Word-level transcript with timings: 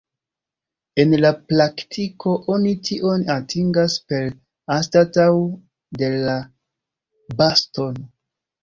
En 1.03 1.11
la 1.25 1.29
praktiko 1.51 2.33
oni 2.55 2.73
tion 2.89 3.27
atingas 3.35 3.99
per 4.09 4.27
anstataŭo 4.81 5.47
de 6.03 6.15
la 6.27 6.41
bas-tono. 7.45 8.13